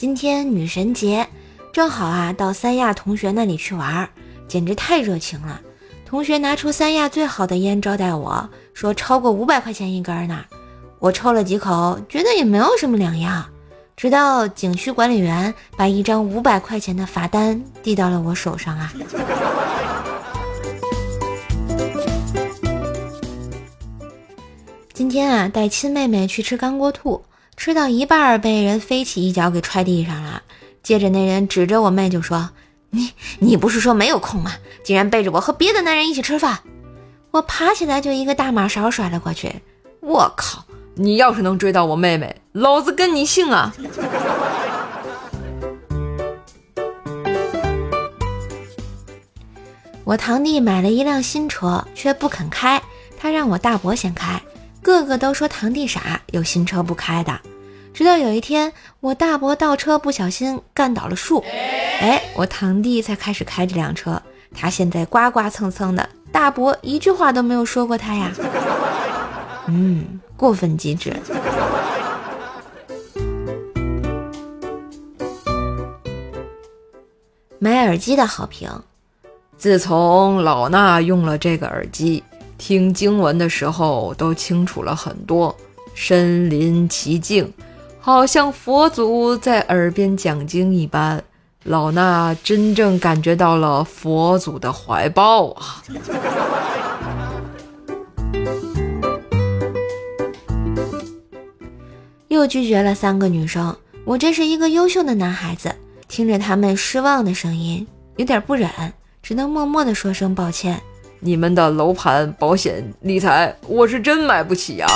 [0.00, 1.28] 今天女神节，
[1.74, 4.08] 正好啊，到三亚同学那里去玩，
[4.48, 5.60] 简直太热情了。
[6.06, 10.42] 同学拿出三亚最好的烟招待我，说超过五百块钱一根呢。
[11.00, 13.44] 我抽了几口，觉得也没有什么两样。
[13.94, 18.90] 直到景区管理员把一张五百块钱的罚单递到了我手上啊。
[24.94, 27.22] 今天啊，带亲妹妹去吃干锅兔。
[27.60, 30.42] 吃到一半，被人飞起一脚给踹地上了。
[30.82, 32.48] 接着那人指着我妹就说
[32.88, 34.52] ：“你你不是说没有空吗？
[34.82, 36.60] 竟然背着我和别的男人一起吃饭！”
[37.32, 39.56] 我爬起来就一个大马勺甩了过去。
[40.00, 40.64] 我靠！
[40.94, 43.74] 你要是能追到我妹妹，老子跟你姓啊！
[50.04, 52.82] 我堂弟买了一辆新车，却不肯开，
[53.18, 54.40] 他让我大伯先开。
[54.80, 57.38] 个个都说堂弟傻，有新车不开的。
[57.92, 61.44] 直到有一天，我大伯倒车不小心干倒了树，
[62.00, 64.20] 哎，我堂弟才开始开这辆车。
[64.54, 68.32] 他现在刮刮蹭蹭的，大伯一句话都没有说过他呀。
[69.66, 71.14] 嗯，过分机智。
[77.58, 78.70] 买耳机的好评，
[79.58, 82.22] 自从老衲用了这个耳机。
[82.56, 85.54] 听经文的时候都清楚了很多，
[85.94, 87.50] 身临其境，
[88.00, 91.22] 好像佛祖在耳边讲经一般。
[91.64, 95.82] 老衲真正感觉到了佛祖的怀抱啊！
[102.28, 105.70] 又拒绝了三个女生，我真是一个优秀的男孩子。
[106.08, 108.70] 听着他们失望的声音，有点不忍，
[109.22, 110.80] 只能默默的说声抱歉。
[111.20, 114.86] 你们的楼盘、保险、理财，我是真买不起呀！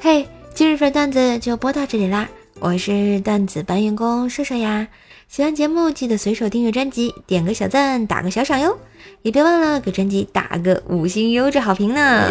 [0.00, 0.26] 嘿，
[0.58, 2.28] 今日份段子就播到这里啦，
[2.58, 4.88] 我是段子搬运工射射呀。
[5.28, 8.76] 喜欢节目记得随手订阅专辑，点个小赞，打个小赏哟，
[9.22, 12.26] 也别忘了给专辑打个五星优质好评呢。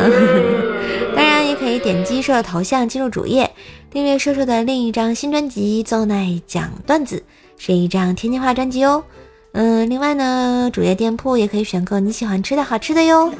[1.15, 3.49] 当然，也可以点击射手头像进入主页，
[3.89, 7.15] 订阅射手的另一张新专辑《奏奈讲段子》，
[7.57, 9.01] 是一张天津话专辑哦。
[9.53, 13.33] 嗯，另外呢，主页店铺也可以选购你喜欢吃的好吃的哟。